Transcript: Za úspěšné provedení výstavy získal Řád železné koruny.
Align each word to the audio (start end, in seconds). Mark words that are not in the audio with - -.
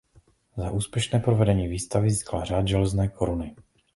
Za 0.57 0.71
úspěšné 0.71 1.19
provedení 1.19 1.67
výstavy 1.67 2.11
získal 2.11 2.45
Řád 2.45 2.67
železné 2.67 3.07
koruny. 3.07 3.55